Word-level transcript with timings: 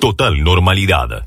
Total 0.00 0.42
normalidad. 0.42 1.24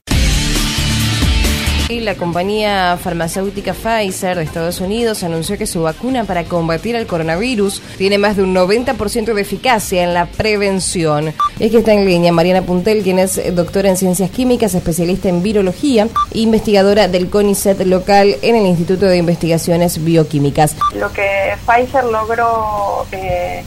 Y 1.90 2.00
la 2.00 2.16
compañía 2.16 2.98
farmacéutica 3.02 3.74
Pfizer 3.74 4.38
de 4.38 4.44
Estados 4.44 4.82
Unidos 4.82 5.24
anunció 5.24 5.58
que 5.58 5.68
su 5.68 5.84
vacuna 5.84 6.24
para 6.24 6.44
combatir 6.44 6.96
el 6.96 7.06
coronavirus 7.06 7.82
tiene 7.98 8.18
más 8.18 8.38
de 8.38 8.44
un 8.44 8.56
90% 8.56 9.34
de 9.34 9.42
eficacia 9.42 10.04
en 10.04 10.14
la 10.14 10.26
prevención. 10.26 11.34
Es 11.60 11.72
que 11.72 11.78
está 11.78 11.94
en 11.94 12.06
línea 12.06 12.32
Mariana 12.32 12.64
Puntel, 12.64 13.04
quien 13.04 13.20
es 13.20 13.56
doctora 13.56 13.90
en 13.90 13.98
ciencias 13.98 14.32
químicas, 14.32 14.74
especialista 14.74 15.30
en 15.30 15.44
virología 15.44 16.08
e 16.32 16.40
investigadora 16.40 17.08
del 17.08 17.30
CONICET 17.30 17.82
local 17.86 18.36
en 18.42 18.56
el 18.56 18.66
Instituto 18.66 19.06
de 19.06 19.18
Investigaciones 19.18 20.04
Bioquímicas. 20.04 20.76
Lo 20.96 21.12
que 21.12 21.56
Pfizer 21.66 22.04
logró... 22.06 23.06
Eh, 23.12 23.64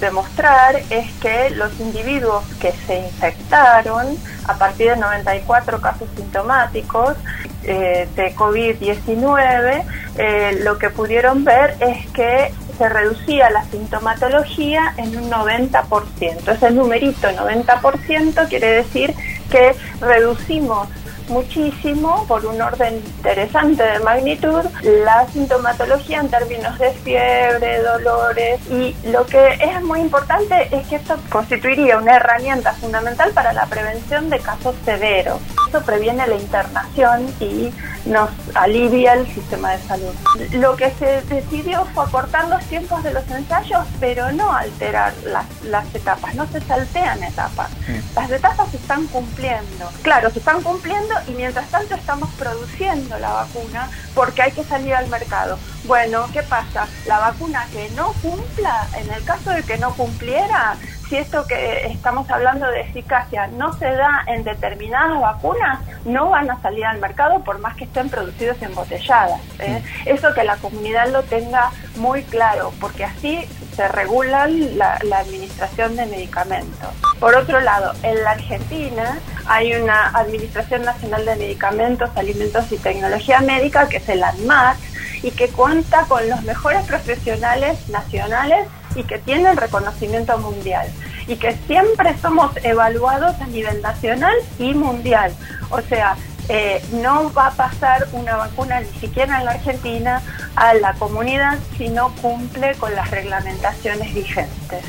demostrar 0.00 0.76
es 0.90 1.12
que 1.20 1.50
los 1.50 1.78
individuos 1.78 2.44
que 2.60 2.72
se 2.86 2.98
infectaron 3.00 4.16
a 4.46 4.54
partir 4.54 4.90
de 4.90 4.96
94 4.96 5.80
casos 5.80 6.08
sintomáticos 6.16 7.16
eh, 7.62 8.08
de 8.14 8.34
COVID-19, 8.34 9.84
eh, 10.16 10.60
lo 10.62 10.78
que 10.78 10.90
pudieron 10.90 11.44
ver 11.44 11.76
es 11.80 12.06
que 12.10 12.52
se 12.76 12.88
reducía 12.88 13.50
la 13.50 13.64
sintomatología 13.64 14.94
en 14.96 15.16
un 15.16 15.30
90%. 15.30 16.48
Ese 16.48 16.70
numerito 16.70 17.28
90% 17.28 18.48
quiere 18.48 18.66
decir 18.68 19.14
que 19.50 19.74
reducimos 20.00 20.88
muchísimo, 21.28 22.24
por 22.26 22.44
un 22.46 22.60
orden 22.60 22.96
interesante 22.96 23.82
de 23.82 23.98
magnitud, 24.00 24.64
la 24.82 25.26
sintomatología 25.28 26.20
en 26.20 26.28
términos 26.28 26.78
de 26.78 26.90
fiebre, 26.90 27.82
dolores 27.82 28.60
y 28.70 28.94
lo 29.08 29.26
que 29.26 29.54
es 29.54 29.82
muy 29.82 30.00
importante 30.00 30.68
es 30.70 30.86
que 30.86 30.96
esto 30.96 31.16
constituiría 31.30 31.98
una 31.98 32.16
herramienta 32.16 32.72
fundamental 32.74 33.32
para 33.32 33.52
la 33.52 33.66
prevención 33.66 34.30
de 34.30 34.38
casos 34.40 34.74
severos. 34.84 35.40
Esto 35.74 35.86
previene 35.86 36.24
la 36.24 36.36
internación 36.36 37.34
y 37.40 37.74
nos 38.06 38.30
alivia 38.54 39.14
el 39.14 39.26
sistema 39.26 39.72
de 39.72 39.82
salud. 39.82 40.14
Lo 40.52 40.76
que 40.76 40.92
se 40.92 41.22
decidió 41.22 41.84
fue 41.86 42.04
acortar 42.04 42.48
los 42.48 42.62
tiempos 42.66 43.02
de 43.02 43.12
los 43.12 43.28
ensayos, 43.28 43.84
pero 43.98 44.30
no 44.30 44.54
alterar 44.54 45.12
las, 45.24 45.46
las 45.64 45.92
etapas, 45.92 46.36
no 46.36 46.46
se 46.46 46.60
saltean 46.60 47.24
etapas. 47.24 47.70
Las 48.14 48.30
etapas 48.30 48.70
se 48.70 48.76
están 48.76 49.08
cumpliendo. 49.08 49.90
Claro, 50.02 50.30
se 50.30 50.38
están 50.38 50.62
cumpliendo 50.62 51.12
y 51.26 51.32
mientras 51.32 51.68
tanto 51.70 51.96
estamos 51.96 52.30
produciendo 52.34 53.18
la 53.18 53.32
vacuna 53.32 53.90
porque 54.14 54.42
hay 54.42 54.52
que 54.52 54.62
salir 54.62 54.94
al 54.94 55.08
mercado. 55.08 55.58
Bueno, 55.84 56.26
¿qué 56.32 56.42
pasa? 56.42 56.88
La 57.06 57.18
vacuna 57.18 57.66
que 57.70 57.90
no 57.90 58.12
cumpla, 58.22 58.88
en 58.96 59.12
el 59.12 59.22
caso 59.24 59.50
de 59.50 59.62
que 59.62 59.76
no 59.76 59.94
cumpliera, 59.94 60.76
si 61.08 61.16
esto 61.16 61.46
que 61.46 61.86
estamos 61.86 62.28
hablando 62.30 62.66
de 62.70 62.80
eficacia 62.80 63.48
no 63.48 63.76
se 63.78 63.84
da 63.84 64.24
en 64.26 64.44
determinadas 64.44 65.20
vacunas, 65.20 65.80
no 66.06 66.30
van 66.30 66.50
a 66.50 66.60
salir 66.62 66.86
al 66.86 67.00
mercado 67.00 67.44
por 67.44 67.58
más 67.58 67.76
que 67.76 67.84
estén 67.84 68.08
producidos 68.08 68.60
embotelladas. 68.62 69.40
¿eh? 69.58 69.82
Eso 70.06 70.32
que 70.32 70.44
la 70.44 70.56
comunidad 70.56 71.08
lo 71.08 71.22
tenga 71.24 71.70
muy 71.96 72.22
claro, 72.22 72.72
porque 72.80 73.04
así 73.04 73.46
se 73.76 73.86
regula 73.88 74.46
la, 74.46 74.98
la 75.02 75.18
administración 75.18 75.96
de 75.96 76.06
medicamentos. 76.06 76.88
Por 77.20 77.34
otro 77.34 77.60
lado, 77.60 77.92
en 78.02 78.22
la 78.22 78.30
Argentina 78.30 79.18
hay 79.46 79.74
una 79.74 80.08
Administración 80.08 80.84
Nacional 80.84 81.26
de 81.26 81.36
Medicamentos, 81.36 82.10
Alimentos 82.16 82.72
y 82.72 82.78
Tecnología 82.78 83.40
Médica, 83.40 83.88
que 83.88 83.98
es 83.98 84.08
el 84.08 84.22
ANMAT, 84.22 84.76
y 85.24 85.30
que 85.30 85.48
cuenta 85.48 86.04
con 86.06 86.28
los 86.28 86.42
mejores 86.42 86.84
profesionales 86.84 87.88
nacionales 87.88 88.68
y 88.94 89.04
que 89.04 89.18
tienen 89.18 89.56
reconocimiento 89.56 90.36
mundial 90.38 90.86
y 91.26 91.36
que 91.36 91.56
siempre 91.66 92.14
somos 92.20 92.52
evaluados 92.62 93.40
a 93.40 93.46
nivel 93.46 93.80
nacional 93.80 94.36
y 94.58 94.74
mundial. 94.74 95.34
O 95.70 95.80
sea, 95.80 96.16
eh, 96.50 96.84
no 96.92 97.32
va 97.32 97.46
a 97.46 97.50
pasar 97.52 98.06
una 98.12 98.36
vacuna 98.36 98.80
ni 98.80 99.00
siquiera 99.00 99.38
en 99.38 99.46
la 99.46 99.52
Argentina 99.52 100.20
a 100.56 100.74
la 100.74 100.92
comunidad 100.92 101.58
si 101.78 101.88
no 101.88 102.14
cumple 102.16 102.74
con 102.74 102.94
las 102.94 103.10
reglamentaciones 103.10 104.14
vigentes. 104.14 104.84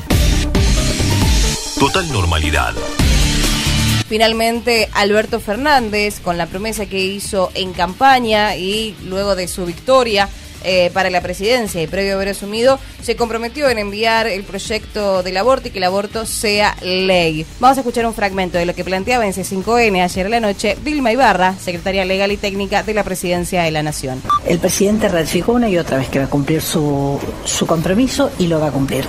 Total 1.78 2.12
normalidad. 2.12 2.74
Finalmente, 4.08 4.88
Alberto 4.92 5.40
Fernández, 5.40 6.20
con 6.20 6.38
la 6.38 6.46
promesa 6.46 6.86
que 6.86 7.04
hizo 7.04 7.50
en 7.54 7.72
campaña 7.72 8.56
y 8.56 8.94
luego 9.04 9.34
de 9.34 9.48
su 9.48 9.66
victoria, 9.66 10.28
eh, 10.68 10.90
para 10.92 11.10
la 11.10 11.20
presidencia 11.20 11.80
y 11.80 11.86
previo 11.86 12.12
a 12.12 12.14
haber 12.16 12.30
asumido, 12.30 12.80
se 13.00 13.14
comprometió 13.14 13.68
en 13.68 13.78
enviar 13.78 14.26
el 14.26 14.42
proyecto 14.42 15.22
del 15.22 15.36
aborto 15.36 15.68
y 15.68 15.70
que 15.70 15.78
el 15.78 15.84
aborto 15.84 16.26
sea 16.26 16.76
ley. 16.82 17.46
Vamos 17.60 17.78
a 17.78 17.82
escuchar 17.82 18.04
un 18.04 18.14
fragmento 18.14 18.58
de 18.58 18.66
lo 18.66 18.74
que 18.74 18.82
planteaba 18.82 19.24
en 19.26 19.32
C5N 19.32 20.02
ayer 20.02 20.26
en 20.26 20.32
la 20.32 20.40
noche 20.40 20.76
Vilma 20.82 21.12
Ibarra, 21.12 21.54
secretaria 21.56 22.04
legal 22.04 22.32
y 22.32 22.36
técnica 22.36 22.82
de 22.82 22.94
la 22.94 23.04
presidencia 23.04 23.62
de 23.62 23.70
la 23.70 23.84
Nación. 23.84 24.20
El 24.44 24.58
presidente 24.58 25.08
ratificó 25.08 25.52
una 25.52 25.68
y 25.68 25.78
otra 25.78 25.98
vez 25.98 26.08
que 26.08 26.18
va 26.18 26.24
a 26.24 26.30
cumplir 26.30 26.60
su, 26.60 27.20
su 27.44 27.66
compromiso 27.66 28.32
y 28.38 28.48
lo 28.48 28.58
va 28.58 28.66
a 28.68 28.72
cumplir. 28.72 29.06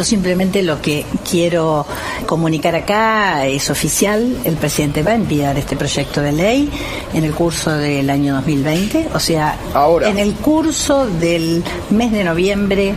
Yo 0.00 0.04
simplemente 0.04 0.62
lo 0.62 0.80
que 0.80 1.04
quiero 1.30 1.84
comunicar 2.24 2.74
acá 2.74 3.44
es 3.44 3.68
oficial. 3.68 4.34
El 4.44 4.56
presidente 4.56 5.02
va 5.02 5.10
a 5.10 5.14
enviar 5.14 5.58
este 5.58 5.76
proyecto 5.76 6.22
de 6.22 6.32
ley 6.32 6.70
en 7.12 7.22
el 7.22 7.34
curso 7.34 7.70
del 7.72 8.08
año 8.08 8.32
2020, 8.36 9.08
o 9.12 9.20
sea, 9.20 9.58
en 10.06 10.18
el 10.18 10.32
curso 10.36 11.04
del 11.06 11.62
mes 11.90 12.12
de 12.12 12.24
noviembre 12.24 12.94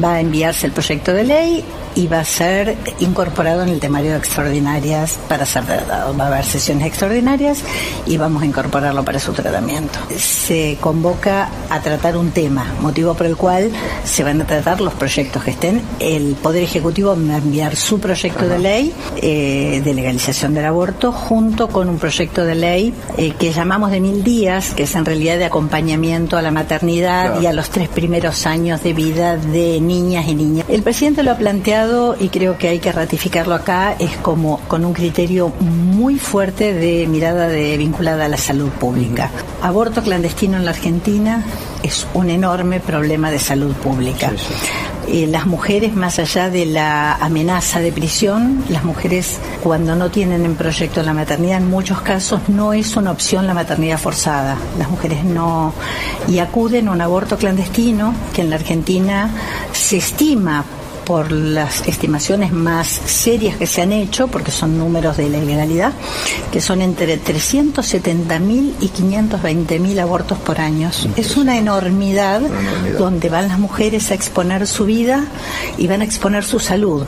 va 0.00 0.14
a 0.14 0.20
enviarse 0.20 0.68
el 0.68 0.72
proyecto 0.72 1.12
de 1.12 1.24
ley 1.24 1.64
y 1.96 2.06
va 2.06 2.20
a 2.20 2.24
ser 2.24 2.76
incorporado 3.00 3.62
en 3.62 3.70
el 3.70 3.80
temario 3.80 4.12
de 4.12 4.18
extraordinarias 4.18 5.18
para 5.28 5.46
ser 5.46 5.64
tratado. 5.64 6.16
Va 6.16 6.24
a 6.24 6.26
haber 6.28 6.44
sesiones 6.44 6.86
extraordinarias 6.86 7.64
y 8.06 8.18
vamos 8.18 8.42
a 8.42 8.46
incorporarlo 8.46 9.02
para 9.02 9.18
su 9.18 9.32
tratamiento. 9.32 9.98
Se 10.16 10.76
convoca 10.80 11.48
a 11.70 11.80
tratar 11.80 12.16
un 12.16 12.30
tema, 12.30 12.74
motivo 12.80 13.14
por 13.14 13.26
el 13.26 13.36
cual 13.36 13.70
se 14.04 14.22
van 14.22 14.42
a 14.42 14.46
tratar 14.46 14.80
los 14.80 14.92
proyectos 14.92 15.42
que 15.42 15.50
estén. 15.52 15.80
El 15.98 16.34
Poder 16.34 16.62
Ejecutivo 16.62 17.16
va 17.16 17.34
a 17.34 17.38
enviar 17.38 17.74
su 17.76 17.98
proyecto 17.98 18.46
de 18.46 18.58
ley 18.58 18.92
eh, 19.22 19.80
de 19.82 19.94
legalización 19.94 20.52
del 20.52 20.66
aborto 20.66 21.12
junto 21.12 21.68
con 21.68 21.88
un 21.88 21.98
proyecto 21.98 22.44
de 22.44 22.54
ley 22.54 22.94
eh, 23.16 23.32
que 23.38 23.52
llamamos 23.52 23.90
de 23.90 24.00
mil 24.00 24.22
días, 24.22 24.74
que 24.74 24.82
es 24.82 24.94
en 24.94 25.06
realidad 25.06 25.38
de 25.38 25.46
acompañamiento 25.46 26.36
a 26.36 26.42
la 26.42 26.50
maternidad 26.50 27.40
y 27.40 27.46
a 27.46 27.54
los 27.54 27.70
tres 27.70 27.88
primeros 27.88 28.44
años 28.46 28.82
de 28.82 28.92
vida 28.92 29.38
de 29.38 29.80
niñas 29.80 30.28
y 30.28 30.34
niños. 30.34 30.66
El 30.68 30.82
presidente 30.82 31.22
lo 31.22 31.32
ha 31.32 31.36
planteado 31.36 31.85
y 32.18 32.28
creo 32.28 32.58
que 32.58 32.68
hay 32.68 32.78
que 32.78 32.92
ratificarlo 32.92 33.54
acá, 33.54 33.94
es 33.98 34.16
como 34.16 34.60
con 34.68 34.84
un 34.84 34.92
criterio 34.92 35.52
muy 35.60 36.18
fuerte 36.18 36.72
de 36.72 37.06
mirada 37.06 37.48
de, 37.48 37.76
vinculada 37.76 38.24
a 38.24 38.28
la 38.28 38.36
salud 38.36 38.70
pública. 38.70 39.30
Aborto 39.62 40.02
clandestino 40.02 40.56
en 40.56 40.64
la 40.64 40.72
Argentina 40.72 41.44
es 41.82 42.06
un 42.14 42.30
enorme 42.30 42.80
problema 42.80 43.30
de 43.30 43.38
salud 43.38 43.72
pública. 43.74 44.32
Eh, 45.08 45.28
las 45.28 45.46
mujeres, 45.46 45.94
más 45.94 46.18
allá 46.18 46.50
de 46.50 46.66
la 46.66 47.14
amenaza 47.14 47.78
de 47.78 47.92
prisión, 47.92 48.64
las 48.68 48.82
mujeres 48.82 49.38
cuando 49.62 49.94
no 49.94 50.10
tienen 50.10 50.44
en 50.44 50.56
proyecto 50.56 51.02
la 51.04 51.14
maternidad, 51.14 51.58
en 51.58 51.70
muchos 51.70 52.00
casos 52.00 52.40
no 52.48 52.72
es 52.72 52.96
una 52.96 53.12
opción 53.12 53.46
la 53.46 53.54
maternidad 53.54 53.98
forzada. 53.98 54.56
Las 54.78 54.90
mujeres 54.90 55.24
no 55.24 55.72
y 56.26 56.40
acuden 56.40 56.88
a 56.88 56.90
un 56.92 57.00
aborto 57.00 57.36
clandestino 57.36 58.14
que 58.34 58.42
en 58.42 58.50
la 58.50 58.56
Argentina 58.56 59.30
se 59.72 59.98
estima 59.98 60.64
por 61.06 61.30
las 61.32 61.86
estimaciones 61.86 62.52
más 62.52 62.88
serias 62.88 63.56
que 63.56 63.66
se 63.66 63.80
han 63.80 63.92
hecho, 63.92 64.26
porque 64.28 64.50
son 64.50 64.76
números 64.76 65.16
de 65.16 65.30
la 65.30 65.38
ilegalidad, 65.38 65.92
que 66.52 66.60
son 66.60 66.82
entre 66.82 67.18
370.000 67.18 68.74
y 68.80 68.88
520.000 68.88 70.00
abortos 70.00 70.38
por 70.38 70.60
año. 70.60 70.90
Es 71.16 71.36
una 71.36 71.56
enormidad, 71.56 72.42
donde 72.98 73.28
van 73.28 73.48
las 73.48 73.58
mujeres 73.58 74.10
a 74.10 74.14
exponer 74.14 74.66
su 74.66 74.84
vida 74.84 75.24
y 75.78 75.86
van 75.86 76.02
a 76.02 76.04
exponer 76.04 76.44
su 76.44 76.58
salud. 76.58 77.06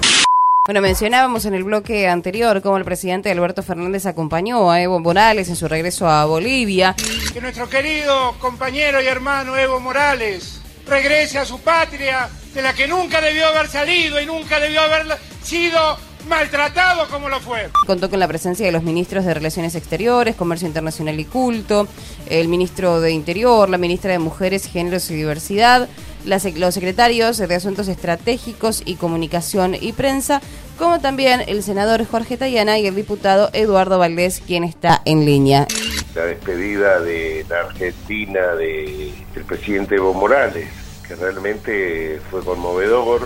Bueno, 0.64 0.80
mencionábamos 0.80 1.44
en 1.46 1.54
el 1.54 1.64
bloque 1.64 2.08
anterior 2.08 2.62
cómo 2.62 2.76
el 2.76 2.84
presidente 2.84 3.30
Alberto 3.30 3.62
Fernández 3.62 4.06
acompañó 4.06 4.70
a 4.70 4.80
Evo 4.80 5.00
Morales 5.00 5.48
en 5.48 5.56
su 5.56 5.66
regreso 5.66 6.06
a 6.06 6.24
Bolivia. 6.26 6.94
Que 7.32 7.40
nuestro 7.40 7.68
querido 7.68 8.34
compañero 8.38 9.02
y 9.02 9.06
hermano 9.06 9.56
Evo 9.56 9.80
Morales 9.80 10.60
regrese 10.86 11.38
a 11.38 11.44
su 11.44 11.60
patria 11.60 12.28
de 12.58 12.64
la 12.64 12.72
que 12.72 12.88
nunca 12.88 13.20
debió 13.20 13.46
haber 13.46 13.68
salido 13.68 14.20
y 14.20 14.26
nunca 14.26 14.58
debió 14.58 14.80
haber 14.80 15.06
sido 15.44 15.78
maltratado 16.28 17.06
como 17.08 17.28
lo 17.28 17.38
fue. 17.38 17.68
Contó 17.86 18.10
con 18.10 18.18
la 18.18 18.26
presencia 18.26 18.66
de 18.66 18.72
los 18.72 18.82
ministros 18.82 19.24
de 19.24 19.32
Relaciones 19.32 19.76
Exteriores, 19.76 20.34
Comercio 20.34 20.66
Internacional 20.66 21.20
y 21.20 21.24
Culto, 21.24 21.86
el 22.28 22.48
ministro 22.48 23.00
de 23.00 23.12
Interior, 23.12 23.68
la 23.68 23.78
ministra 23.78 24.10
de 24.10 24.18
Mujeres, 24.18 24.66
Géneros 24.66 25.08
y 25.12 25.14
Diversidad, 25.14 25.88
los 26.24 26.74
secretarios 26.74 27.38
de 27.38 27.54
Asuntos 27.54 27.86
Estratégicos 27.86 28.82
y 28.84 28.96
Comunicación 28.96 29.76
y 29.80 29.92
Prensa, 29.92 30.42
como 30.78 30.98
también 30.98 31.44
el 31.46 31.62
senador 31.62 32.04
Jorge 32.06 32.36
Tayana 32.36 32.76
y 32.80 32.88
el 32.88 32.96
diputado 32.96 33.50
Eduardo 33.52 34.00
Valdés, 34.00 34.42
quien 34.44 34.64
está 34.64 35.00
en 35.04 35.24
línea. 35.24 35.68
La 36.16 36.24
despedida 36.24 36.98
de 36.98 37.46
la 37.48 37.60
Argentina 37.60 38.56
del 38.56 39.14
presidente 39.46 39.94
Evo 39.94 40.12
Morales 40.12 40.87
que 41.08 41.16
realmente 41.16 42.20
fue 42.30 42.44
conmovedor, 42.44 43.22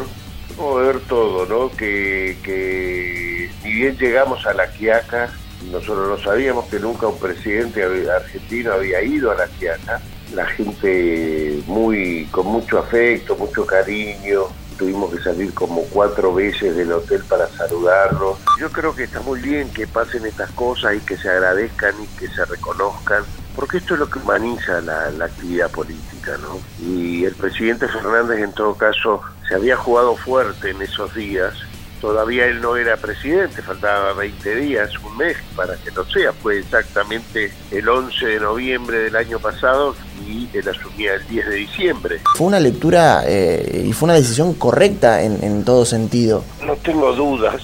ver 0.77 1.01
todo, 1.09 1.47
¿no? 1.47 1.77
Que, 1.77 2.39
que 2.43 3.51
ni 3.65 3.73
bien 3.73 3.99
llegamos 3.99 4.47
a 4.47 4.55
la 4.55 4.71
Quiaca, 4.71 5.33
nosotros 5.71 6.09
no 6.09 6.25
sabíamos 6.25 6.67
que 6.67 6.79
nunca 6.79 7.09
un 7.09 7.19
presidente 7.19 7.83
argentino 8.11 8.73
había 8.73 9.03
ido 9.03 9.31
a 9.31 9.35
la 9.35 9.47
Quiaca. 9.47 10.01
La 10.35 10.47
gente 10.47 11.63
muy 11.67 12.27
con 12.31 12.47
mucho 12.47 12.79
afecto, 12.79 13.37
mucho 13.37 13.67
cariño, 13.67 14.47
tuvimos 14.79 15.15
que 15.15 15.23
salir 15.23 15.53
como 15.53 15.83
cuatro 15.85 16.35
veces 16.35 16.75
del 16.75 16.93
hotel 16.93 17.23
para 17.29 17.49
saludarlos. 17.49 18.39
Yo 18.59 18.71
creo 18.71 18.95
que 18.95 19.05
está 19.05 19.21
muy 19.21 19.41
bien 19.41 19.71
que 19.71 19.87
pasen 19.87 20.25
estas 20.25 20.51
cosas 20.53 20.95
y 20.97 21.01
que 21.01 21.17
se 21.17 21.29
agradezcan 21.29 21.95
y 22.03 22.07
que 22.19 22.29
se 22.29 22.45
reconozcan, 22.47 23.25
porque 23.55 23.79
esto 23.79 23.95
es 23.95 24.01
lo 24.01 24.11
que 24.11 24.19
humaniza 24.19 24.81
la, 24.81 25.11
la 25.11 25.27
actividad 25.27 25.71
política, 25.71 26.37
¿no? 26.39 26.61
Y 26.85 27.25
el 27.25 27.35
presidente 27.35 27.89
Fernández 27.89 28.41
en 28.41 28.53
todo 28.53 28.75
caso 28.75 29.21
se 29.49 29.55
había 29.55 29.77
jugado 29.77 30.17
fuerte 30.17 30.71
en 30.71 30.83
esos 30.83 31.15
días 31.15 31.55
todavía 32.03 32.47
él 32.47 32.61
no 32.61 32.77
era 32.77 32.97
presidente, 32.97 33.63
faltaba 33.63 34.13
20 34.15 34.57
días, 34.57 34.91
un 35.05 35.17
mes 35.17 35.37
para 35.55 35.77
que 35.77 35.93
no 35.93 36.05
sea, 36.05 36.33
fue 36.33 36.59
exactamente 36.59 37.53
el 37.71 37.89
11 37.89 38.27
de 38.27 38.41
noviembre 38.41 38.99
del 38.99 39.15
año 39.15 39.39
pasado 39.39 39.95
y 40.27 40.49
él 40.53 40.69
asumía 40.69 41.15
el 41.15 41.27
10 41.29 41.47
de 41.47 41.55
diciembre. 41.55 42.21
Fue 42.35 42.49
una 42.49 42.59
lectura 42.59 43.23
eh, 43.25 43.85
y 43.87 43.93
fue 43.93 44.07
una 44.07 44.15
decisión 44.15 44.55
correcta 44.55 45.23
en, 45.23 45.45
en 45.45 45.65
todo 45.65 45.85
sentido. 45.85 46.43
No 46.67 46.75
tengo 46.75 47.13
dudas. 47.13 47.63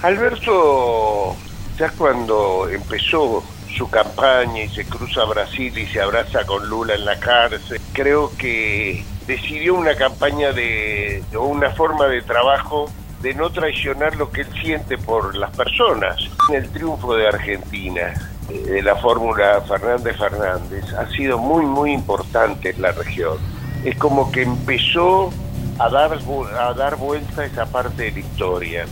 Alberto, 0.00 1.34
ya 1.76 1.90
cuando 1.90 2.68
empezó 2.70 3.42
su 3.72 3.88
campaña 3.90 4.62
y 4.62 4.68
se 4.68 4.84
cruza 4.84 5.22
a 5.22 5.26
Brasil 5.26 5.76
y 5.76 5.86
se 5.86 6.00
abraza 6.00 6.44
con 6.46 6.68
Lula 6.68 6.94
en 6.94 7.04
la 7.04 7.18
cárcel, 7.18 7.80
creo 7.92 8.30
que 8.36 9.04
decidió 9.26 9.74
una 9.74 9.94
campaña 9.94 10.52
de, 10.52 11.22
o 11.36 11.44
una 11.44 11.70
forma 11.70 12.06
de 12.06 12.22
trabajo 12.22 12.90
de 13.20 13.34
no 13.34 13.50
traicionar 13.50 14.16
lo 14.16 14.30
que 14.30 14.42
él 14.42 14.48
siente 14.60 14.98
por 14.98 15.36
las 15.36 15.56
personas. 15.56 16.16
El 16.52 16.68
triunfo 16.70 17.14
de 17.14 17.28
Argentina, 17.28 18.14
de 18.48 18.82
la 18.82 18.96
fórmula 18.96 19.60
Fernández 19.62 20.16
Fernández, 20.18 20.92
ha 20.94 21.08
sido 21.10 21.38
muy, 21.38 21.64
muy 21.64 21.92
importante 21.92 22.70
en 22.70 22.82
la 22.82 22.90
región. 22.90 23.38
Es 23.84 23.96
como 23.96 24.30
que 24.32 24.42
empezó 24.42 25.32
a 25.78 25.88
dar, 25.88 26.18
a 26.58 26.74
dar 26.74 26.96
vuelta 26.96 27.44
esa 27.44 27.66
parte 27.66 28.04
de 28.04 28.12
la 28.12 28.18
historia. 28.18 28.86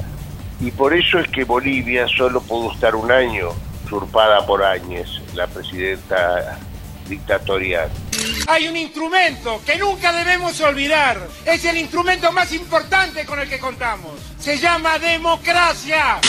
Y 0.61 0.71
por 0.71 0.94
eso 0.94 1.19
es 1.19 1.29
que 1.29 1.44
Bolivia 1.44 2.06
solo 2.06 2.41
pudo 2.41 2.73
estar 2.73 2.94
un 2.94 3.11
año 3.11 3.49
usurpada 3.90 4.46
por 4.46 4.62
Áñez, 4.62 5.08
la 5.34 5.48
presidenta 5.48 6.58
dictatorial. 7.08 7.90
Hay 8.46 8.69
un 8.69 8.76
instrumento 8.76 9.60
que 9.66 9.76
nunca 9.76 10.12
debemos 10.12 10.60
olvidar. 10.60 11.19
Es 11.44 11.64
el 11.64 11.76
instrumento 11.76 12.31
más 12.31 12.52
importante 12.52 13.26
con 13.26 13.40
el 13.40 13.48
que 13.48 13.58
contamos. 13.58 14.12
Se 14.38 14.58
llama 14.58 14.98
democracia. 14.98 16.20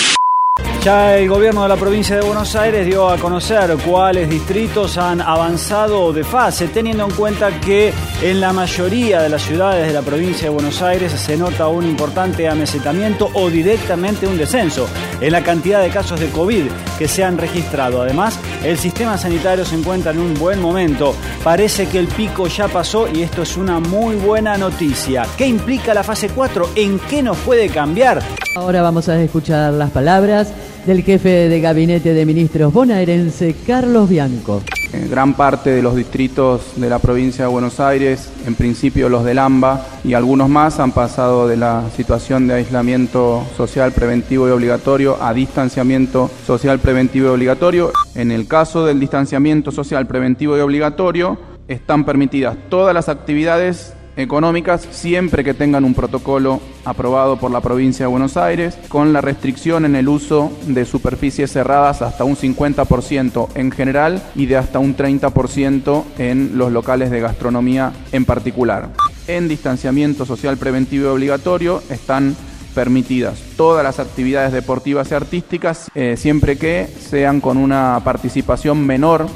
Ya 0.83 1.15
el 1.15 1.29
gobierno 1.29 1.61
de 1.61 1.69
la 1.69 1.75
provincia 1.75 2.15
de 2.15 2.23
Buenos 2.23 2.55
Aires 2.55 2.87
dio 2.87 3.07
a 3.07 3.17
conocer 3.17 3.77
cuáles 3.85 4.27
distritos 4.27 4.97
han 4.97 5.21
avanzado 5.21 6.11
de 6.11 6.23
fase, 6.23 6.69
teniendo 6.69 7.03
en 7.05 7.11
cuenta 7.11 7.51
que 7.59 7.93
en 8.23 8.41
la 8.41 8.51
mayoría 8.51 9.21
de 9.21 9.29
las 9.29 9.43
ciudades 9.43 9.85
de 9.85 9.93
la 9.93 10.01
provincia 10.01 10.45
de 10.45 10.49
Buenos 10.49 10.81
Aires 10.81 11.11
se 11.11 11.37
nota 11.37 11.67
un 11.67 11.85
importante 11.85 12.49
amesetamiento 12.49 13.29
o 13.35 13.51
directamente 13.51 14.25
un 14.25 14.39
descenso 14.39 14.87
en 15.19 15.31
la 15.31 15.43
cantidad 15.43 15.83
de 15.83 15.91
casos 15.91 16.19
de 16.19 16.29
COVID 16.29 16.63
que 16.97 17.07
se 17.07 17.23
han 17.23 17.37
registrado. 17.37 18.01
Además, 18.01 18.39
el 18.63 18.79
sistema 18.79 19.19
sanitario 19.19 19.63
se 19.65 19.75
encuentra 19.75 20.11
en 20.13 20.19
un 20.19 20.33
buen 20.33 20.59
momento. 20.59 21.13
Parece 21.43 21.89
que 21.89 21.99
el 21.99 22.07
pico 22.07 22.47
ya 22.47 22.67
pasó 22.67 23.07
y 23.07 23.21
esto 23.21 23.43
es 23.43 23.55
una 23.55 23.79
muy 23.79 24.15
buena 24.15 24.57
noticia. 24.57 25.27
¿Qué 25.37 25.45
implica 25.45 25.93
la 25.93 26.01
fase 26.01 26.29
4? 26.29 26.71
¿En 26.75 26.97
qué 26.97 27.21
nos 27.21 27.37
puede 27.37 27.69
cambiar? 27.69 28.23
Ahora 28.55 28.81
vamos 28.81 29.07
a 29.09 29.21
escuchar 29.21 29.73
las 29.73 29.91
palabras 29.91 30.51
del 30.85 31.03
jefe 31.03 31.49
de 31.49 31.61
gabinete 31.61 32.13
de 32.13 32.25
ministros 32.25 32.73
bonaerense, 32.73 33.55
Carlos 33.65 34.09
Bianco. 34.09 34.61
Gran 35.09 35.35
parte 35.35 35.69
de 35.69 35.81
los 35.81 35.95
distritos 35.95 36.73
de 36.75 36.89
la 36.89 36.99
provincia 36.99 37.45
de 37.45 37.51
Buenos 37.51 37.79
Aires, 37.79 38.29
en 38.45 38.55
principio 38.55 39.07
los 39.07 39.23
del 39.23 39.39
AMBA 39.39 39.85
y 40.03 40.13
algunos 40.15 40.49
más, 40.49 40.79
han 40.79 40.91
pasado 40.91 41.47
de 41.47 41.55
la 41.55 41.83
situación 41.95 42.47
de 42.47 42.55
aislamiento 42.55 43.45
social 43.55 43.93
preventivo 43.93 44.47
y 44.47 44.51
obligatorio 44.51 45.21
a 45.21 45.33
distanciamiento 45.33 46.29
social 46.45 46.79
preventivo 46.79 47.27
y 47.27 47.29
obligatorio. 47.29 47.91
En 48.15 48.31
el 48.31 48.47
caso 48.47 48.85
del 48.85 48.99
distanciamiento 48.99 49.71
social 49.71 50.07
preventivo 50.07 50.57
y 50.57 50.61
obligatorio, 50.61 51.37
están 51.67 52.03
permitidas 52.03 52.57
todas 52.69 52.93
las 52.93 53.07
actividades 53.07 53.93
económicas 54.21 54.87
siempre 54.91 55.43
que 55.43 55.53
tengan 55.53 55.83
un 55.83 55.93
protocolo 55.93 56.61
aprobado 56.85 57.37
por 57.37 57.51
la 57.51 57.61
provincia 57.61 58.05
de 58.05 58.11
Buenos 58.11 58.37
Aires, 58.37 58.77
con 58.87 59.13
la 59.13 59.21
restricción 59.21 59.85
en 59.85 59.95
el 59.95 60.07
uso 60.07 60.51
de 60.67 60.85
superficies 60.85 61.51
cerradas 61.51 62.01
hasta 62.01 62.23
un 62.23 62.35
50% 62.35 63.49
en 63.55 63.71
general 63.71 64.21
y 64.35 64.45
de 64.45 64.57
hasta 64.57 64.79
un 64.79 64.95
30% 64.95 66.03
en 66.17 66.57
los 66.57 66.71
locales 66.71 67.11
de 67.11 67.19
gastronomía 67.19 67.93
en 68.11 68.25
particular. 68.25 68.89
En 69.27 69.47
distanciamiento 69.47 70.25
social 70.25 70.57
preventivo 70.57 71.05
y 71.05 71.07
obligatorio 71.07 71.81
están 71.89 72.35
permitidas 72.73 73.39
todas 73.57 73.83
las 73.83 73.99
actividades 73.99 74.53
deportivas 74.53 75.11
y 75.11 75.13
artísticas 75.13 75.89
eh, 75.93 76.15
siempre 76.17 76.57
que 76.57 76.87
sean 76.87 77.41
con 77.41 77.57
una 77.57 77.99
participación 78.03 78.85
menor 78.85 79.27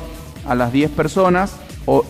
a 0.48 0.56
las 0.56 0.72
10 0.72 0.92
personas 0.92 1.52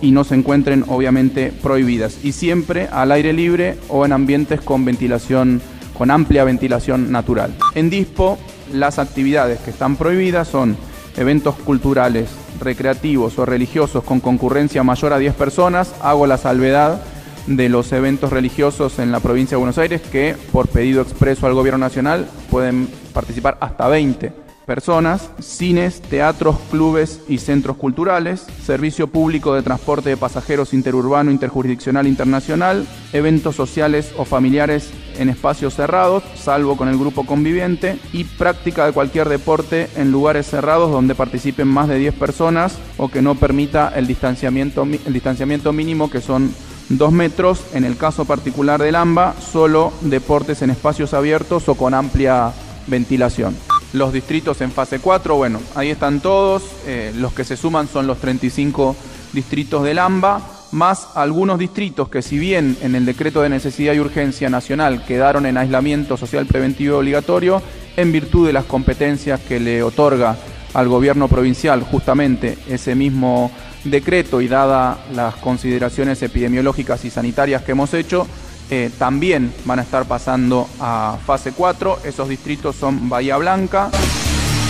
y 0.01 0.12
no 0.12 0.24
se 0.24 0.36
encuentren 0.36 0.86
obviamente 0.88 1.51
prohibidas 1.62 2.19
y 2.24 2.31
siempre 2.31 2.88
al 2.92 3.12
aire 3.12 3.33
libre 3.33 3.77
o 3.89 4.06
en 4.06 4.13
ambientes 4.13 4.62
con 4.62 4.86
ventilación 4.86 5.62
con 5.98 6.12
amplia 6.12 6.44
ventilación 6.44 7.12
natural. 7.12 7.56
En 7.74 7.89
Dispo 7.89 8.38
las 8.74 9.00
actividades 9.00 9.60
que 9.60 9.72
están 9.72 9.95
prohibidas 9.95 10.48
son 10.48 10.75
eventos 11.18 11.56
culturales, 11.56 12.30
recreativos 12.60 13.39
o 13.39 13.45
religiosos 13.45 14.04
con 14.04 14.19
concurrencia 14.19 14.83
mayor 14.83 15.13
a 15.13 15.19
10 15.19 15.33
personas. 15.36 15.95
Hago 16.01 16.27
la 16.27 16.38
salvedad 16.38 17.01
de 17.48 17.69
los 17.69 17.92
eventos 17.94 18.31
religiosos 18.31 19.00
en 19.00 19.12
la 19.12 19.19
provincia 19.19 19.56
de 19.56 19.60
Buenos 19.60 19.77
Aires 19.77 20.01
que 20.01 20.36
por 20.51 20.68
pedido 20.68 21.01
expreso 21.01 21.48
al 21.48 21.54
gobierno 21.54 21.77
nacional 21.77 22.27
pueden 22.50 22.89
participar 23.13 23.57
hasta 23.62 23.88
20 23.88 24.44
personas, 24.65 25.29
cines, 25.39 26.01
teatros, 26.01 26.57
clubes 26.71 27.21
y 27.27 27.38
centros 27.38 27.77
culturales, 27.77 28.45
servicio 28.63 29.07
público 29.07 29.53
de 29.53 29.62
transporte 29.62 30.09
de 30.09 30.17
pasajeros 30.17 30.73
interurbano, 30.73 31.31
interjurisdiccional, 31.31 32.07
internacional, 32.07 32.88
eventos 33.13 33.56
sociales 33.56 34.13
o 34.17 34.25
familiares 34.25 34.91
en 35.17 35.29
espacios 35.29 35.75
cerrados, 35.75 36.23
salvo 36.35 36.75
con 36.75 36.89
el 36.89 36.97
grupo 36.97 37.25
conviviente, 37.25 38.00
y 38.12 38.23
práctica 38.23 38.85
de 38.85 38.91
cualquier 38.91 39.29
deporte 39.29 39.89
en 39.95 40.12
lugares 40.12 40.47
cerrados 40.47 40.91
donde 40.91 41.15
participen 41.15 41.67
más 41.67 41.88
de 41.88 41.98
10 41.98 42.15
personas 42.15 42.77
o 42.98 43.07
que 43.10 43.22
no 43.22 43.36
permita 43.36 43.91
el 43.95 44.07
distanciamiento, 44.07 44.84
el 44.84 45.13
distanciamiento 45.13 45.72
mínimo 45.74 46.10
que 46.10 46.22
son 46.22 46.53
2 46.89 47.12
metros, 47.12 47.65
en 47.74 47.84
el 47.84 47.98
caso 47.98 48.25
particular 48.25 48.81
del 48.81 48.95
AMBA, 48.95 49.36
solo 49.39 49.91
deportes 50.01 50.62
en 50.62 50.69
espacios 50.69 51.13
abiertos 51.13 51.67
o 51.69 51.75
con 51.75 51.93
amplia 51.93 52.51
ventilación 52.88 53.55
los 53.96 54.12
distritos 54.12 54.62
en 54.62 54.72
fase 54.72 55.00
4, 55.00 55.36
bueno, 55.36 55.62
ahí 55.74 55.90
están 55.90 56.20
todos, 56.20 56.64
eh, 56.86 57.14
los 57.16 57.34
que 57.34 57.46
se 57.46 57.58
suman 57.58 57.88
son 57.88 58.08
los 58.08 58.20
35 58.20 58.96
distritos 59.32 59.84
del 59.84 60.00
AMBA, 60.00 60.42
más 60.72 61.08
algunos 61.16 61.58
distritos 61.58 62.10
que 62.10 62.22
si 62.22 62.38
bien 62.38 62.78
en 62.82 62.96
el 62.96 63.06
decreto 63.06 63.42
de 63.42 63.50
necesidad 63.50 63.94
y 63.94 64.00
urgencia 64.00 64.50
nacional 64.50 65.06
quedaron 65.06 65.46
en 65.46 65.58
aislamiento 65.58 66.18
social 66.18 66.46
preventivo 66.46 66.98
obligatorio, 66.98 67.62
en 67.96 68.12
virtud 68.12 68.48
de 68.48 68.54
las 68.54 68.66
competencias 68.66 69.40
que 69.40 69.60
le 69.60 69.82
otorga 69.82 70.36
al 70.74 70.90
gobierno 70.90 71.30
provincial 71.30 71.82
justamente 71.84 72.58
ese 72.68 72.96
mismo 72.96 73.50
decreto 73.86 74.42
y 74.42 74.50
dada 74.50 75.00
las 75.14 75.36
consideraciones 75.36 76.22
epidemiológicas 76.22 77.06
y 77.06 77.10
sanitarias 77.10 77.64
que 77.64 77.72
hemos 77.72 77.94
hecho, 77.94 78.28
eh, 78.69 78.89
también 78.98 79.53
van 79.65 79.79
a 79.79 79.81
estar 79.84 80.05
pasando 80.05 80.67
a 80.79 81.17
fase 81.25 81.51
4. 81.51 82.00
Esos 82.03 82.29
distritos 82.29 82.75
son 82.75 83.10
Bahía 83.10 83.38
Blanca. 83.38 83.89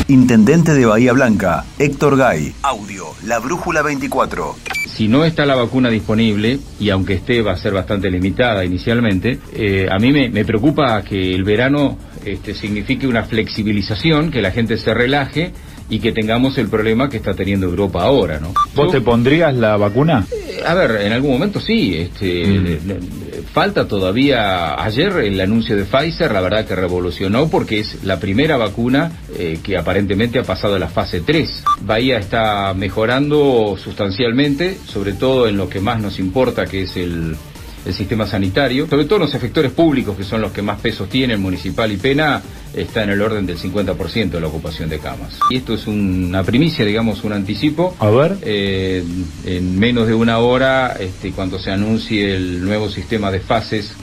Intendente 0.07 0.73
de 0.73 0.85
Bahía 0.85 1.13
Blanca, 1.13 1.65
Héctor 1.79 2.17
Gay. 2.17 2.53
Audio, 2.61 3.07
La 3.23 3.39
Brújula 3.39 3.81
24. 3.81 4.55
Si 4.95 5.07
no 5.07 5.25
está 5.25 5.45
la 5.45 5.55
vacuna 5.55 5.89
disponible, 5.89 6.59
y 6.79 6.89
aunque 6.89 7.15
esté 7.15 7.41
va 7.41 7.53
a 7.53 7.57
ser 7.57 7.73
bastante 7.73 8.09
limitada 8.09 8.63
inicialmente, 8.63 9.39
eh, 9.53 9.87
a 9.91 9.97
mí 9.97 10.11
me, 10.11 10.45
preocupa 10.45 11.01
que 11.01 11.33
el 11.33 11.43
verano 11.43 11.97
este, 12.23 12.53
signifique 12.53 13.07
una 13.07 13.23
flexibilización, 13.23 14.31
que 14.31 14.41
la 14.41 14.51
gente 14.51 14.77
se 14.77 14.93
relaje 14.93 15.51
y 15.89 15.99
que 15.99 16.11
tengamos 16.11 16.57
el 16.57 16.69
problema 16.69 17.09
que 17.09 17.17
está 17.17 17.33
teniendo 17.33 17.67
Europa 17.67 18.03
ahora, 18.03 18.39
¿no? 18.39 18.53
¿Vos 18.73 18.91
te 18.91 19.01
pondrías 19.01 19.53
la 19.55 19.75
vacuna? 19.75 20.25
A 20.65 20.73
ver, 20.73 21.01
en 21.01 21.13
algún 21.13 21.31
momento 21.31 21.59
sí. 21.59 21.95
Este, 21.97 22.45
mm. 22.45 23.45
Falta 23.53 23.87
todavía 23.87 24.81
ayer 24.83 25.11
el 25.17 25.39
anuncio 25.39 25.75
de 25.75 25.85
Pfizer, 25.85 26.31
la 26.31 26.41
verdad 26.41 26.65
que 26.65 26.75
revolucionó 26.75 27.47
porque 27.49 27.79
es 27.79 28.03
la 28.03 28.19
primera 28.19 28.57
vacuna 28.57 29.11
eh, 29.37 29.59
que 29.63 29.77
aparentemente 29.77 30.39
ha 30.39 30.43
pasado 30.43 30.75
a 30.75 30.79
la 30.79 30.89
fase 30.89 31.21
3. 31.21 31.63
Bahía 31.81 32.17
está 32.17 32.73
mejorando 32.73 33.77
sustancialmente, 33.81 34.77
sobre 34.85 35.13
todo 35.13 35.47
en 35.47 35.57
lo 35.57 35.69
que 35.69 35.79
más 35.79 36.01
nos 36.01 36.19
importa, 36.19 36.65
que 36.65 36.83
es 36.83 36.97
el 36.97 37.35
el 37.85 37.93
sistema 37.93 38.25
sanitario, 38.25 38.87
sobre 38.87 39.05
todo 39.05 39.19
los 39.19 39.33
efectores 39.35 39.71
públicos, 39.71 40.17
que 40.17 40.23
son 40.23 40.41
los 40.41 40.51
que 40.51 40.61
más 40.61 40.79
pesos 40.81 41.07
tienen, 41.07 41.39
municipal 41.41 41.91
y 41.91 41.97
pena, 41.97 42.41
está 42.73 43.03
en 43.03 43.11
el 43.11 43.21
orden 43.21 43.45
del 43.45 43.57
50% 43.57 44.29
de 44.31 44.41
la 44.41 44.47
ocupación 44.47 44.89
de 44.89 44.99
camas. 44.99 45.37
Y 45.49 45.57
esto 45.57 45.75
es 45.75 45.85
una 45.87 46.43
primicia, 46.43 46.83
digamos, 46.83 47.23
un 47.23 47.33
anticipo. 47.33 47.95
A 47.99 48.09
ver. 48.09 48.37
Eh, 48.41 49.03
en 49.45 49.79
menos 49.79 50.07
de 50.07 50.13
una 50.13 50.39
hora, 50.39 50.95
este, 50.99 51.31
cuando 51.31 51.59
se 51.59 51.71
anuncie 51.71 52.35
el 52.35 52.63
nuevo 52.65 52.89
sistema 52.89 53.29
de 53.31 53.39
fases 53.39 53.93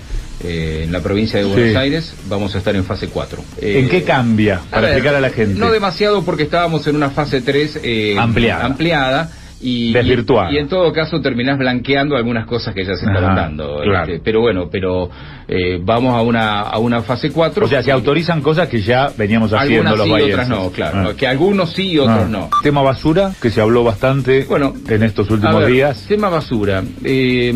eh, 0.44 0.82
en 0.84 0.92
la 0.92 1.00
provincia 1.00 1.38
de 1.38 1.44
Buenos 1.44 1.70
Sí. 1.70 1.76
Aires, 1.76 2.14
vamos 2.28 2.54
a 2.54 2.58
estar 2.58 2.74
en 2.74 2.84
fase 2.84 3.08
4. 3.08 3.44
¿En 3.60 3.88
qué 3.88 4.02
cambia? 4.02 4.60
Para 4.70 4.82
ver, 4.82 4.90
explicar 4.92 5.14
a 5.16 5.20
la 5.20 5.30
gente. 5.30 5.58
No 5.58 5.70
demasiado 5.70 6.24
porque 6.24 6.44
estábamos 6.44 6.86
en 6.86 6.96
una 6.96 7.10
fase 7.10 7.40
3 7.42 7.80
eh, 7.82 8.16
Ampliada. 8.18 8.64
ampliada 8.64 9.30
y, 9.62 9.96
y, 9.96 10.24
y 10.50 10.58
en 10.58 10.68
todo 10.68 10.92
caso 10.92 11.20
terminás 11.20 11.58
blanqueando 11.58 12.16
algunas 12.16 12.46
cosas 12.46 12.74
que 12.74 12.84
ya 12.84 12.94
se 12.96 13.06
estaban 13.06 13.24
Ajá, 13.32 13.40
dando. 13.42 13.80
claro. 13.82 14.12
este, 14.12 14.20
pero 14.24 14.40
bueno, 14.40 14.68
pero 14.70 15.08
eh, 15.48 15.78
vamos 15.82 16.14
a 16.14 16.22
una, 16.22 16.60
a 16.62 16.78
una 16.78 17.02
fase 17.02 17.30
4. 17.30 17.64
O 17.64 17.68
sea, 17.68 17.82
se 17.82 17.92
autorizan 17.92 18.40
cosas 18.42 18.68
que 18.68 18.80
ya 18.80 19.10
veníamos 19.16 19.52
haciendo 19.52 19.90
Algunas 19.90 19.96
los 19.98 20.06
sí, 20.06 20.12
bahienses. 20.12 20.34
otras 20.34 20.48
no, 20.48 20.70
claro. 20.70 21.08
Ah. 21.10 21.14
Que 21.16 21.26
algunos 21.26 21.70
sí 21.72 21.92
y 21.92 21.98
otros 21.98 22.18
Ah. 22.24 22.28
no. 22.28 22.50
Tema 22.62 22.82
basura, 22.82 23.32
que 23.40 23.50
se 23.50 23.60
habló 23.60 23.84
bastante 23.84 24.44
Bueno, 24.48 24.74
en 24.88 25.02
estos 25.02 25.30
A 25.30 25.34
últimos 25.34 25.60
ver, 25.60 25.72
días. 25.72 26.04
Tema 26.08 26.28
basura. 26.28 26.82
Eh, 27.04 27.52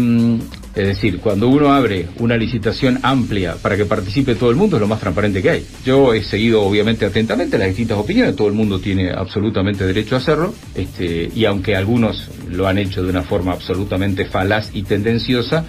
es 0.76 0.86
decir, 0.86 1.20
cuando 1.20 1.48
uno 1.48 1.72
abre 1.72 2.06
una 2.18 2.36
licitación 2.36 3.00
amplia 3.02 3.56
para 3.62 3.78
que 3.78 3.86
participe 3.86 4.34
todo 4.34 4.50
el 4.50 4.56
mundo, 4.56 4.76
es 4.76 4.80
lo 4.82 4.86
más 4.86 5.00
transparente 5.00 5.40
que 5.40 5.50
hay. 5.50 5.66
Yo 5.86 6.12
he 6.12 6.22
seguido, 6.22 6.62
obviamente, 6.62 7.06
atentamente 7.06 7.56
las 7.56 7.68
distintas 7.68 7.96
opiniones. 7.96 8.36
Todo 8.36 8.48
el 8.48 8.54
mundo 8.54 8.78
tiene 8.78 9.10
absolutamente 9.10 9.86
derecho 9.86 10.16
a 10.16 10.18
hacerlo. 10.18 10.54
Este, 10.74 11.30
y 11.34 11.46
aunque 11.46 11.76
algunos 11.76 12.28
lo 12.50 12.66
han 12.68 12.76
hecho 12.76 13.02
de 13.02 13.08
una 13.08 13.22
forma 13.22 13.52
absolutamente 13.52 14.26
falaz 14.26 14.70
y 14.74 14.82
tendenciosa. 14.82 15.64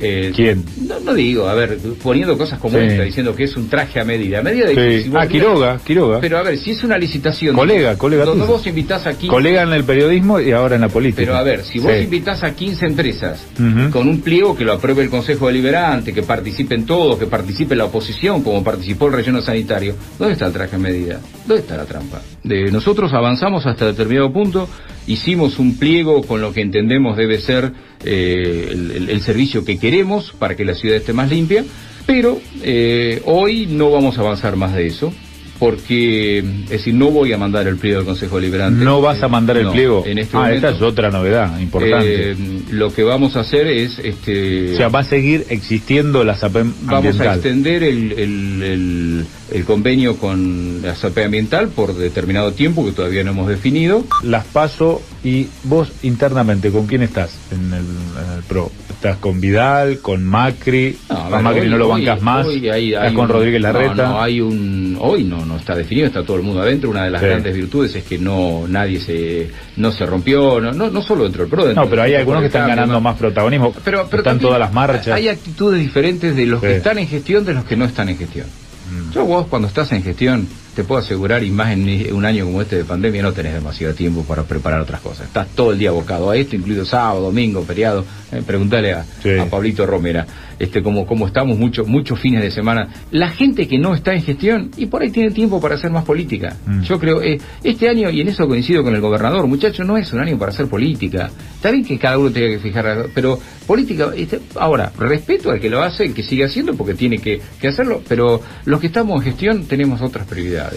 Eh, 0.00 0.32
¿Quién? 0.34 0.64
No, 0.86 0.98
no 1.00 1.14
digo, 1.14 1.48
a 1.48 1.54
ver, 1.54 1.78
poniendo 2.02 2.36
cosas 2.38 2.58
como 2.58 2.78
Sí. 2.78 2.84
esta, 2.84 3.02
diciendo 3.02 3.34
que 3.34 3.44
es 3.44 3.56
un 3.56 3.68
traje 3.68 4.00
a 4.00 4.04
medida. 4.04 4.38
A 4.40 4.42
medida 4.42 4.66
de 4.66 4.74
que 4.74 4.98
Sí. 4.98 5.02
si 5.04 5.08
vos- 5.10 5.18
Ah, 5.22 5.26
Quiroga, 5.28 5.78
Quiroga. 5.84 6.20
Pero 6.20 6.38
a 6.38 6.42
ver, 6.42 6.58
si 6.58 6.70
es 6.72 6.82
una 6.84 6.96
licitación. 6.98 7.54
Colega, 7.56 7.96
colega 7.98 8.24
Donde 8.24 8.46
vos 8.46 8.66
invitás 8.66 9.06
aquí. 9.06 9.26
Colega 9.26 9.62
en 9.62 9.72
el 9.72 9.84
periodismo 9.84 10.40
y 10.40 10.52
ahora 10.52 10.76
en 10.76 10.80
la 10.82 10.88
política. 10.88 11.22
Pero 11.22 11.36
a 11.36 11.42
ver, 11.42 11.64
si 11.64 11.78
vos 11.80 11.92
Sí. 11.92 12.04
invitás 12.04 12.42
a 12.44 12.54
15 12.54 12.86
empresas 12.86 13.44
con 13.92 14.08
un 14.08 14.20
pliego 14.20 14.56
que 14.56 14.64
lo 14.64 14.72
apruebe 14.72 15.02
el 15.02 15.10
Consejo 15.10 15.46
Deliberante, 15.48 16.12
que 16.12 16.22
participen 16.22 16.86
todos, 16.86 17.18
que 17.18 17.26
participe 17.26 17.74
la 17.76 17.84
oposición, 17.86 18.42
como 18.42 18.62
participó 18.64 19.06
el 19.08 19.12
relleno 19.14 19.40
sanitario, 19.40 19.94
¿dónde 20.18 20.32
está 20.34 20.46
el 20.46 20.52
traje 20.52 20.76
a 20.76 20.78
medida? 20.78 21.20
¿Dónde 21.46 21.62
está 21.62 21.76
la 21.76 21.84
trampa? 21.84 22.20
De 22.44 22.70
nosotros 22.70 23.12
avanzamos 23.12 23.66
hasta 23.66 23.86
determinado 23.86 24.32
punto, 24.32 24.68
hicimos 25.08 25.58
un 25.58 25.78
pliego 25.78 26.22
con 26.22 26.40
lo 26.40 26.52
que 26.52 26.60
entendemos 26.60 27.16
debe 27.16 27.40
ser 27.40 27.72
eh, 28.04 28.68
el, 28.70 29.20
servicio 29.22 29.64
que 29.64 29.78
queremos 29.78 30.32
para 30.38 30.54
que 30.54 30.64
la 30.64 30.74
ciudad 30.74 30.98
esté 30.98 31.12
más 31.12 31.30
limpia, 31.30 31.64
pero 32.06 32.40
eh, 32.62 33.20
hoy 33.24 33.66
no 33.66 33.90
vamos 33.90 34.18
a 34.18 34.20
avanzar 34.20 34.54
más 34.56 34.74
de 34.74 34.86
eso. 34.86 35.12
Porque, 35.58 36.38
es 36.38 36.68
decir, 36.70 36.94
no 36.94 37.10
voy 37.10 37.32
a 37.32 37.38
mandar 37.38 37.66
el 37.66 37.76
pliego 37.76 37.98
del 37.98 38.06
Consejo 38.06 38.36
Deliberante. 38.36 38.84
¿No 38.84 39.00
vas 39.00 39.22
a 39.22 39.28
mandar 39.28 39.56
el 39.56 39.64
No, 39.64 39.72
pliego? 39.72 40.04
En 40.06 40.18
este 40.18 40.36
ah, 40.36 40.40
momento, 40.40 40.68
esta 40.68 40.76
es 40.78 40.82
otra 40.82 41.10
novedad 41.10 41.58
importante. 41.58 42.30
eh, 42.32 42.36
lo 42.70 42.92
que 42.94 43.02
vamos 43.02 43.36
a 43.36 43.40
hacer 43.40 43.66
es, 43.66 43.98
este, 43.98 44.74
o 44.74 44.76
sea, 44.76 44.88
va 44.88 45.00
a 45.00 45.04
seguir 45.04 45.46
existiendo 45.48 46.22
la 46.24 46.36
SAPEM 46.36 46.72
vamos 46.82 46.92
a 46.92 46.96
ambiental. 47.08 47.34
extender 47.34 47.82
el, 47.82 48.12
el- 48.12 48.62
el- 48.62 49.26
el 49.50 49.64
convenio 49.64 50.16
con 50.18 50.82
la 50.82 50.94
SAP 50.94 51.18
ambiental 51.24 51.68
por 51.68 51.94
determinado 51.94 52.52
tiempo 52.52 52.84
que 52.84 52.92
todavía 52.92 53.24
no 53.24 53.30
hemos 53.30 53.48
definido. 53.48 54.04
Las 54.22 54.44
paso 54.46 55.00
y 55.24 55.46
vos 55.64 55.90
internamente, 56.02 56.70
¿con 56.70 56.86
quién 56.86 57.02
estás 57.02 57.30
en 57.50 57.72
el, 57.72 57.78
en 57.80 58.36
el 58.36 58.42
PRO? 58.46 58.70
¿Estás 58.98 59.18
con 59.18 59.40
Vidal, 59.40 60.00
con 60.00 60.24
Macri? 60.24 60.98
No, 61.08 61.16
a 61.16 61.26
a 61.26 61.30
ver, 61.30 61.42
Macri 61.42 61.60
hoy- 61.60 61.68
no 61.68 61.78
lo 61.78 61.84
hoy- 61.88 62.04
bancas 62.04 62.20
más. 62.20 62.44
hoy 62.48 62.68
hay- 62.68 62.88
¿Estás 62.94 63.06
hay 63.08 63.14
con 63.14 63.24
un- 63.26 63.30
Rodríguez 63.30 63.60
Larreta? 63.62 63.94
No, 63.94 64.08
no, 64.08 64.20
hay 64.22 64.40
un. 64.40 64.98
Hoy 65.00 65.22
no, 65.22 65.46
no 65.46 65.56
está 65.56 65.76
definido, 65.76 66.08
está 66.08 66.24
todo 66.24 66.36
el 66.38 66.42
mundo 66.42 66.62
adentro. 66.62 66.90
Una 66.90 67.04
de 67.04 67.10
las 67.12 67.20
Sí. 67.20 67.26
grandes 67.28 67.54
virtudes 67.54 67.94
es 67.94 68.02
que 68.02 68.18
no 68.18 68.64
nadie 68.68 68.98
se 68.98 69.50
no 69.76 69.92
se 69.92 70.04
rompió, 70.04 70.60
no, 70.60 70.72
no, 70.72 70.90
no 70.90 71.00
solo 71.00 71.22
dentro 71.22 71.42
del 71.42 71.48
PRO. 71.50 71.64
dentro 71.66 71.84
No, 71.84 71.88
pero 71.88 72.02
hay 72.02 72.14
algunos 72.16 72.40
que 72.40 72.46
están 72.48 72.62
Cambio, 72.62 72.74
ganando 72.76 73.00
más 73.00 73.16
protagonismo. 73.16 73.72
Pero, 73.84 74.08
pero 74.10 74.22
están 74.22 74.40
todas 74.40 74.58
las 74.58 74.72
marchas. 74.72 75.14
Hay 75.14 75.28
actitudes 75.28 75.78
diferentes 75.80 76.34
de 76.34 76.46
los 76.46 76.60
Sí. 76.60 76.66
que 76.66 76.76
están 76.78 76.98
en 76.98 77.06
gestión 77.06 77.44
de 77.44 77.54
los 77.54 77.64
que 77.64 77.76
no 77.76 77.84
están 77.84 78.08
en 78.08 78.18
gestión. 78.18 78.46
Mm. 78.48 79.12
Yo 79.12 79.24
vos 79.26 79.46
cuando 79.46 79.68
estás 79.68 79.92
en 79.92 80.02
gestión, 80.02 80.48
te 80.78 80.84
puedo 80.84 81.00
asegurar, 81.00 81.42
y 81.42 81.50
más 81.50 81.72
en 81.72 82.14
un 82.14 82.24
año 82.24 82.44
como 82.44 82.62
este 82.62 82.76
de 82.76 82.84
pandemia, 82.84 83.20
no 83.20 83.32
tenés 83.32 83.52
demasiado 83.52 83.94
tiempo 83.94 84.22
para 84.22 84.44
preparar 84.44 84.80
otras 84.80 85.00
cosas. 85.00 85.26
Estás 85.26 85.48
todo 85.48 85.72
el 85.72 85.78
día 85.80 85.88
abocado 85.88 86.30
a 86.30 86.36
esto, 86.36 86.54
incluido 86.54 86.84
sábado, 86.84 87.20
domingo, 87.20 87.64
feriado. 87.64 88.04
Eh, 88.30 88.42
preguntale 88.46 88.92
a, 88.92 89.04
Sí. 89.20 89.30
a 89.30 89.46
Pablito 89.46 89.86
Romera, 89.86 90.24
este, 90.58 90.80
como, 90.80 91.04
como 91.04 91.26
estamos 91.26 91.58
muchos 91.58 91.88
muchos 91.88 92.20
fines 92.20 92.42
de 92.42 92.52
semana. 92.52 92.88
La 93.10 93.30
gente 93.30 93.66
que 93.66 93.76
no 93.76 93.92
está 93.92 94.12
en 94.12 94.22
gestión, 94.22 94.70
y 94.76 94.86
por 94.86 95.02
ahí 95.02 95.10
tiene 95.10 95.32
tiempo 95.32 95.60
para 95.60 95.74
hacer 95.74 95.90
más 95.90 96.04
política. 96.04 96.56
Mm. 96.64 96.82
Yo 96.82 97.00
creo, 97.00 97.22
eh, 97.22 97.40
este 97.64 97.88
año, 97.88 98.08
y 98.10 98.20
en 98.20 98.28
eso 98.28 98.46
coincido 98.46 98.84
con 98.84 98.94
el 98.94 99.00
gobernador, 99.00 99.48
muchacho, 99.48 99.82
no 99.82 99.96
es 99.96 100.12
un 100.12 100.20
año 100.20 100.38
para 100.38 100.52
hacer 100.52 100.66
política. 100.68 101.28
Está 101.56 101.72
bien 101.72 101.84
que 101.84 101.98
cada 101.98 102.18
uno 102.18 102.30
tenga 102.30 102.48
que 102.50 102.58
fijar, 102.60 103.06
pero 103.12 103.40
política, 103.66 104.12
este, 104.14 104.40
ahora, 104.56 104.92
respeto 104.96 105.50
al 105.50 105.58
que 105.58 105.70
lo 105.70 105.82
hace, 105.82 106.04
el 106.04 106.14
que 106.14 106.22
sigue 106.22 106.44
haciendo, 106.44 106.74
porque 106.74 106.94
tiene 106.94 107.18
que, 107.18 107.40
que 107.60 107.66
hacerlo, 107.68 108.00
pero 108.06 108.40
los 108.66 108.78
que 108.80 108.86
estamos 108.88 109.16
en 109.16 109.22
gestión 109.32 109.64
tenemos 109.64 110.00
otras 110.02 110.26
prioridades. 110.26 110.67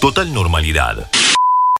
Total 0.00 0.32
normalidad. 0.32 1.15